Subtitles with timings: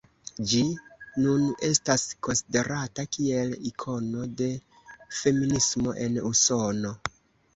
[0.51, 0.59] Ĝi
[1.25, 4.49] nun estas konsiderata kiel ikono de
[5.19, 6.95] feminismo en Usono.